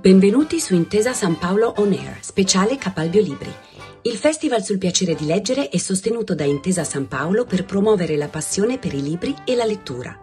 [0.00, 3.52] Benvenuti su Intesa San Paolo On Air, speciale Capalbio Libri.
[4.02, 8.28] Il Festival sul piacere di leggere è sostenuto da Intesa San Paolo per promuovere la
[8.28, 10.16] passione per i libri e la lettura.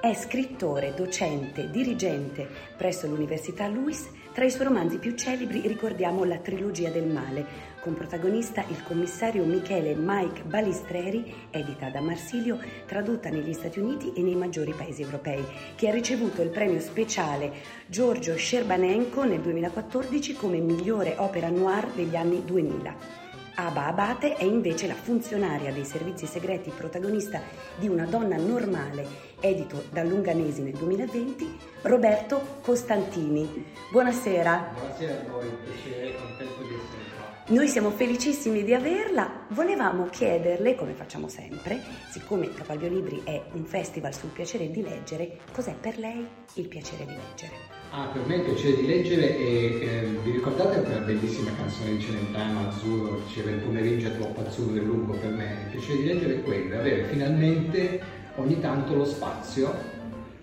[0.00, 4.08] È scrittore, docente, dirigente presso l'Università Luis.
[4.38, 7.44] Tra i suoi romanzi più celebri ricordiamo la trilogia del male,
[7.80, 14.22] con protagonista il commissario Michele Mike Balistreri, edita da Marsilio, tradotta negli Stati Uniti e
[14.22, 17.50] nei maggiori paesi europei, che ha ricevuto il premio speciale
[17.88, 23.27] Giorgio Scerbanenko nel 2014 come migliore opera noir degli anni 2000.
[23.60, 27.40] Aba Abate è invece la funzionaria dei servizi segreti protagonista
[27.76, 29.04] di Una donna normale,
[29.40, 33.64] edito da Lunganesi nel 2020, Roberto Costantini.
[33.90, 34.74] Buonasera.
[34.74, 37.27] Buonasera a voi, piacere, contento di essere qua.
[37.50, 39.46] Noi siamo felicissimi di averla.
[39.52, 45.38] Volevamo chiederle, come facciamo sempre, siccome Capalbio Libri è un festival sul piacere di leggere,
[45.50, 47.52] cos'è per lei il piacere di leggere?
[47.90, 52.02] Ah, per me il piacere di leggere e eh, vi ricordate quella bellissima canzone di
[52.02, 55.56] Celentano, Azzurro, diceva il pomeriggio è troppo azzurro e lungo per me.
[55.64, 58.00] Il piacere di leggere è quello, avere finalmente
[58.34, 59.96] ogni tanto lo spazio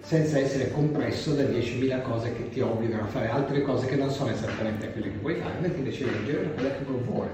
[0.06, 4.12] senza essere compresso da 10.000 cose che ti obbligano a fare altre cose che non
[4.12, 7.28] sono esattamente quelle che vuoi fare, mentre invece leggere è quella che non vuoi.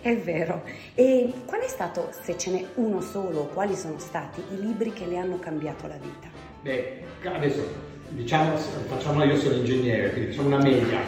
[0.00, 0.64] È vero.
[0.94, 5.06] E qual è stato, se ce n'è uno solo, quali sono stati i libri che
[5.06, 6.26] le hanno cambiato la vita?
[6.60, 7.62] Beh, adesso
[8.08, 10.98] diciamo, facciamo io sono ingegnere, quindi sono una media,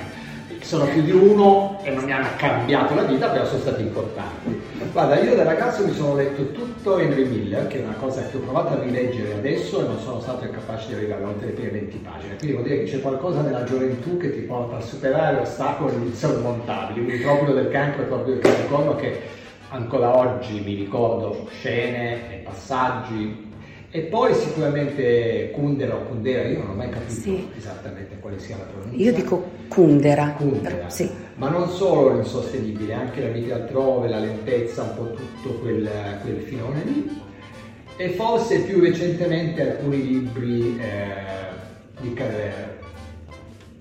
[0.62, 4.60] sono più di uno e non mi hanno cambiato la vita, però sono stati importanti.
[4.92, 8.36] Guarda, io da ragazzo mi sono letto tutto Henry Miller, che è una cosa che
[8.36, 11.70] ho provato a rileggere adesso e non sono stato capace di arrivare oltre le prime
[11.70, 12.36] 20 pagine.
[12.36, 17.04] Quindi vuol dire che c'è qualcosa nella gioventù che ti porta a superare ostacoli insormontabili.
[17.04, 19.20] Quindi proprio del cancro proprio il ricordo che
[19.70, 23.49] ancora oggi mi ricordo scene e passaggi
[23.92, 27.48] e poi sicuramente Kundera o Kundera, io non ho mai capito sì.
[27.56, 29.02] esattamente quale sia la pronuncia.
[29.02, 30.34] Io dico Kundera.
[30.36, 30.88] Kundera.
[30.88, 31.10] Sì.
[31.34, 35.90] Ma non solo l'insostenibile, anche la vita altrove, la lentezza, un po' tutto quel,
[36.22, 37.20] quel filone lì.
[37.96, 42.78] E forse più recentemente alcuni libri eh, di Carrera.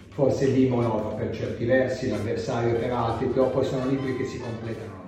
[0.09, 4.98] Forse Limonov per certi versi, l'avversario per altri, però poi sono libri che si completano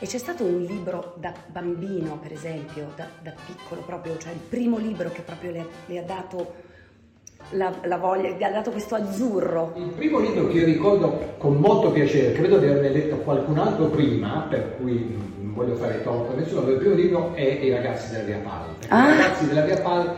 [0.00, 4.38] e c'è stato un libro da bambino, per esempio, da, da piccolo proprio, cioè il
[4.48, 6.66] primo libro che proprio le, le ha dato
[7.50, 9.72] la, la, voglia, gli ha dato questo azzurro.
[9.76, 13.86] Il primo libro che io ricordo con molto piacere, credo di averne letto qualcun altro
[13.86, 18.12] prima, per cui non voglio fare torto a nessuno, il primo libro è I ragazzi
[18.12, 18.68] della Via Pal.
[18.88, 19.04] Ah.
[19.04, 20.14] I ragazzi della Via Pal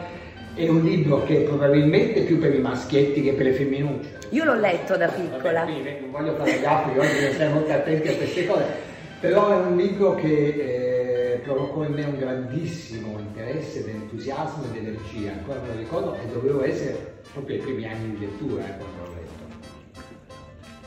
[0.54, 4.18] è un libro che è probabilmente più per i maschietti che per le femminucce.
[4.30, 5.60] Io l'ho letto da piccola.
[5.60, 8.89] Vabbè, quindi, non voglio fare gaffi, oggi bisogna stare molto attenti a queste cose
[9.20, 15.32] però è un libro che eh, provocò in me un grandissimo interesse, entusiasmo ed energia,
[15.32, 19.02] ancora me lo ricordo e dovevo essere proprio ai primi anni di lettura eh, quando
[19.02, 19.28] l'ho letto.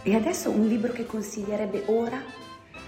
[0.02, 2.20] E adesso un libro che consiglierebbe ora?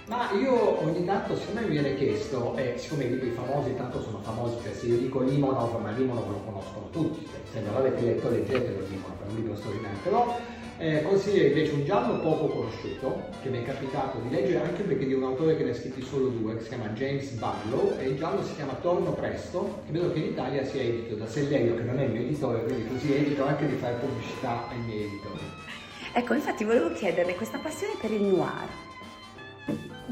[0.07, 4.19] Ma io ogni tanto, siccome mi viene chiesto, eh, siccome i libri famosi tanto sono
[4.21, 8.29] famosi, cioè se io dico Limonov, ma Limonov lo conoscono tutti, se non l'avete letto
[8.29, 10.39] leggetelo Limonov, è un libro straordinario, però
[10.77, 15.05] eh, consiglio invece un giallo poco conosciuto, che mi è capitato di leggere anche perché
[15.05, 18.09] di un autore che ne ha scritti solo due, che si chiama James Barlow, e
[18.09, 21.75] il giallo si chiama Torno Presto, e vedo che in Italia sia edito da Sellerio,
[21.75, 25.03] che non è il mio editore, quindi così evito anche di fare pubblicità ai miei
[25.03, 25.39] editori.
[26.13, 28.67] Ecco, infatti volevo chiederle questa passione per il noir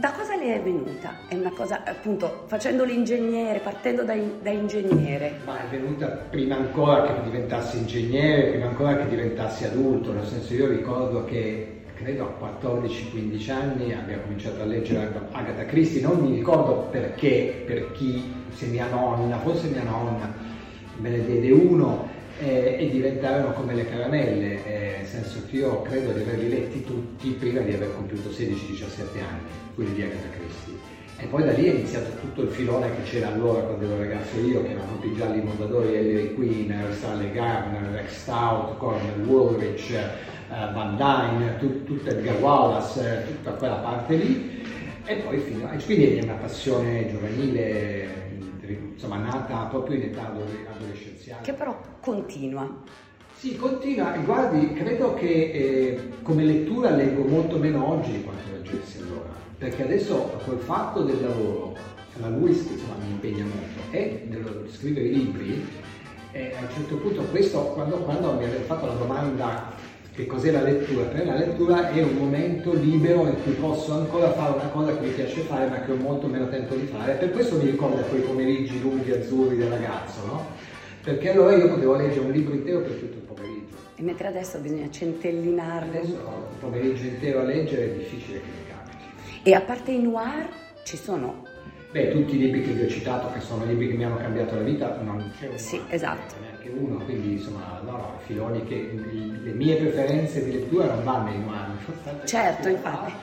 [0.03, 1.19] da cosa le è venuta?
[1.29, 5.39] È una cosa, appunto, facendo l'ingegnere, partendo da, da, ingegnere?
[5.45, 10.55] Ma è venuta prima ancora che diventassi ingegnere, prima ancora che diventassi adulto, nel senso
[10.55, 16.35] io ricordo che credo a 14-15 anni abbia cominciato a leggere Agatha Christie, non mi
[16.35, 20.33] ricordo perché, per chi, se mia nonna, forse mia nonna
[20.97, 22.09] me ne diede uno
[22.39, 26.83] eh, e diventarono come le caramelle, eh, nel senso che io credo di averli letti
[26.83, 29.41] tutti prima di aver compiuto 16-17 anni,
[29.75, 30.93] quelli di Agatha Christie.
[31.17, 34.39] E poi da lì è iniziato tutto il filone che c'era allora quando ero ragazzo
[34.39, 39.91] io, che erano tutti gialli mondadori, Ellery Queen, Stanley Gardner, Rex Stout, Cornel Woolrich,
[40.49, 44.61] uh, Van Dyne, tut, tutta Edgar Wallace, tutta quella parte lì.
[45.05, 45.75] E poi fino a...
[45.85, 47.82] quindi è una passione giovanile
[49.73, 50.31] proprio in età
[50.75, 51.41] adolescenziale.
[51.43, 52.69] Che però continua.
[53.35, 58.99] Sì, continua, guardi, credo che eh, come lettura leggo molto meno oggi di quanto leggessi
[58.99, 61.75] allora, perché adesso col fatto del lavoro,
[62.19, 65.67] la Luis insomma mi impegna molto, e dello scrivere i libri,
[66.31, 69.73] eh, a un certo punto questo, quando, quando mi avete fatto la domanda
[70.13, 71.05] che cos'è la lettura?
[71.05, 75.07] Per la lettura è un momento libero in cui posso ancora fare una cosa che
[75.07, 77.13] mi piace fare ma che ho molto meno tempo di fare.
[77.13, 80.45] Per questo mi ricorda quei pomeriggi lunghi azzurri del ragazzo, no?
[81.03, 83.75] Perché allora io potevo leggere un libro intero per tutto il pomeriggio.
[83.95, 85.97] E mentre adesso bisogna centellinarlo.
[85.97, 89.49] Adesso un pomeriggio intero a leggere è difficile che mi capiti.
[89.49, 90.47] E a parte i noir
[90.83, 91.51] ci sono
[91.93, 94.55] Beh, tutti i libri che vi ho citato, che sono libri che mi hanno cambiato
[94.55, 95.57] la vita, non c'è uno.
[95.59, 96.33] Sì, esatto.
[96.41, 98.89] Neanche uno, quindi insomma, no, no, filoni che
[99.53, 101.75] mie preferenze di lettura non vanno in mano.
[102.25, 103.13] Certo, infatti.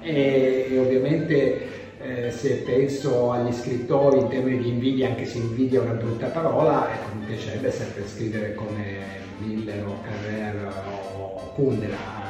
[0.00, 5.80] E, e ovviamente eh, se penso agli scrittori in termini di invidia, anche se invidia
[5.80, 10.72] è una brutta parola, ecco, mi piacerebbe sempre scrivere come Miller o Carrer
[11.18, 12.28] o Kundera,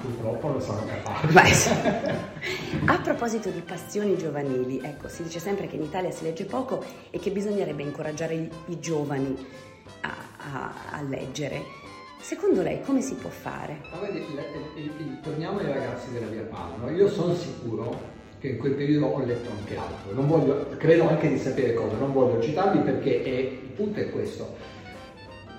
[0.00, 1.70] purtroppo non sono capace.
[2.86, 6.84] a proposito di passioni giovanili, ecco, si dice sempre che in Italia si legge poco
[7.10, 9.36] e che bisognerebbe incoraggiare i, i giovani
[10.02, 10.14] a,
[10.52, 11.84] a, a, leggere.
[12.20, 13.80] Secondo lei come si può fare?
[13.90, 14.24] Ma vedi,
[15.22, 16.90] torniamo ai ragazzi della Via Palma.
[16.90, 20.22] Io sono sicuro che in quel periodo ho letto anche altro.
[20.22, 24.74] Voglio, credo anche di sapere cosa, non voglio citarli perché è, il punto è questo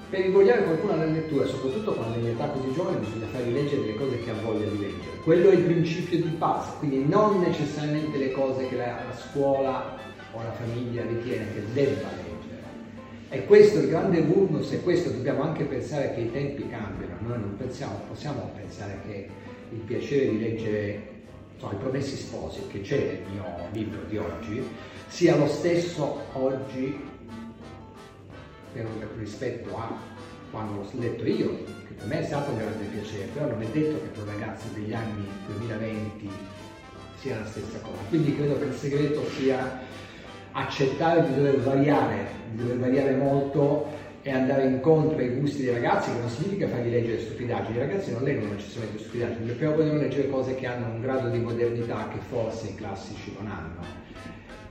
[0.10, 3.82] per invogliare qualcuno alla lettura, soprattutto quando è in età così giovane, bisogna fargli leggere
[3.82, 5.18] delle cose che ha voglia di leggere.
[5.24, 9.98] Quello è il principio di base, quindi non necessariamente le cose che la, la scuola
[10.32, 12.37] o la famiglia ritiene che debba leggere.
[13.30, 17.16] E questo il grande vulnus e questo dobbiamo anche pensare che i tempi cambiano.
[17.20, 19.28] Noi non pensiamo, possiamo pensare che
[19.72, 21.16] il piacere di leggere
[21.58, 24.64] so, i promessi sposi, che c'è nel mio libro di oggi,
[25.08, 27.16] sia lo stesso oggi
[29.18, 29.92] rispetto a
[30.52, 33.66] quando l'ho letto io, che per me è stato un grande piacere, però non è
[33.66, 36.30] detto che per i ragazzi degli anni 2020
[37.20, 37.98] sia la stessa cosa.
[38.08, 39.82] Quindi credo che il segreto sia
[40.58, 43.88] accettare di dover variare, di dover variare molto
[44.24, 48.12] e andare incontro ai gusti dei ragazzi, che non significa fargli leggere stupidaggini, i ragazzi
[48.12, 52.20] non leggono necessariamente stupidaggini, però vogliono leggere cose che hanno un grado di modernità che
[52.28, 54.06] forse i classici non hanno.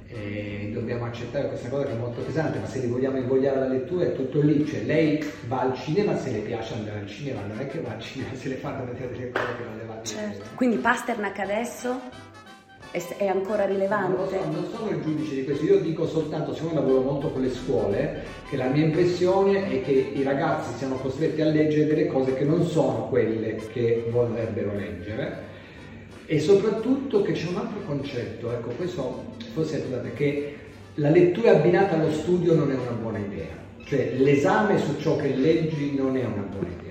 [0.09, 3.69] E dobbiamo accettare questa cosa che è molto pesante, ma se li vogliamo invogliare alla
[3.69, 7.41] lettura è tutto lì, cioè lei va al cinema se le piace andare al cinema,
[7.47, 9.85] non è che va al cinema se le fanno vedere delle cose che non le
[9.85, 10.45] va certo.
[10.55, 12.01] Quindi Pasternak adesso
[13.19, 14.17] è, ancora rilevante?
[14.17, 17.43] Non, so, non sono il giudice di questo, io dico soltanto, siccome lavoro molto con
[17.43, 22.07] le scuole, che la mia impressione è che i ragazzi siano costretti a leggere delle
[22.07, 25.55] cose che non sono quelle che vorrebbero leggere.
[26.27, 30.57] E soprattutto che c'è un altro concetto, ecco questo forse scusate, che
[30.95, 33.55] la lettura abbinata allo studio non è una buona idea,
[33.85, 36.86] cioè l'esame su ciò che leggi non è una buona idea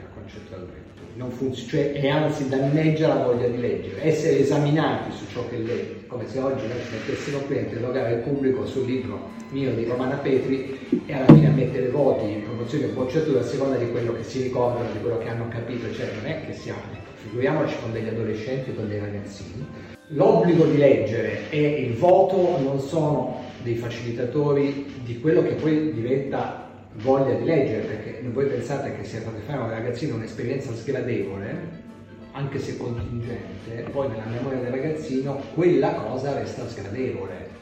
[1.29, 6.05] funziona, cioè, e anzi danneggia la voglia di leggere, essere esaminati su ciò che leggi,
[6.07, 9.85] come se oggi noi ci mettessimo qui a interrogare il pubblico sul libro mio di
[9.85, 13.89] Romana Petri e alla fine a mettere voti in promozione e bocciatura a seconda di
[13.91, 16.81] quello che si ricordano, di quello che hanno capito, cioè non è che siamo
[17.21, 19.65] figuriamoci con degli adolescenti o con dei ragazzini.
[20.09, 26.64] L'obbligo di leggere e il voto non sono dei facilitatori di quello che poi diventa
[26.97, 31.83] voglia di leggere, perché voi pensate che sia fate fare a un ragazzino un'esperienza sgradevole,
[32.31, 37.53] anche se contingente, poi nella memoria del ragazzino quella cosa resta sgradevole.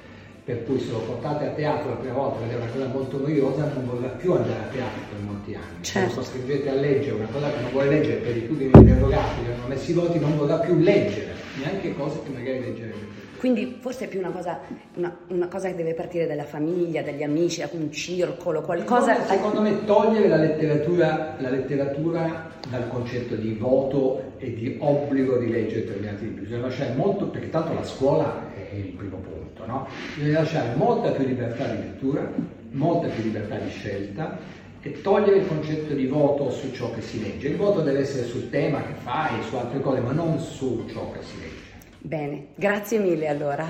[0.44, 3.18] Per cui se lo portate a teatro la prima volta ed è una cosa molto
[3.18, 5.82] noiosa non vorrà più andare a teatro per molti anni.
[5.82, 6.10] Certo.
[6.10, 9.42] se lo costringete a leggere una cosa che non vuole leggere per i tutti interrogati
[9.42, 14.06] che non messi voti non vorrà più leggere neanche cose che magari leggerebbe quindi forse
[14.06, 14.58] è più una cosa,
[14.96, 19.18] una, una cosa, che deve partire dalla famiglia, dagli amici, da un circolo, qualcosa.
[19.18, 25.40] No, secondo me togliere la letteratura, la letteratura, dal concetto di voto e di obbligo
[25.40, 26.44] di leggere determinati libri.
[26.44, 29.88] Bisogna lasciare molto, perché tanto la scuola è il primo punto, no?
[30.16, 32.26] Bisogna lasciare molta più libertà di lettura,
[32.70, 34.38] molta più libertà di scelta
[34.80, 37.50] e togliere il concetto di voto su ciò che si legge.
[37.50, 41.12] Il voto deve essere sul tema che fai, su altre cose, ma non su ciò
[41.12, 41.73] che si legge.
[42.06, 43.66] Bene, grazie mille allora.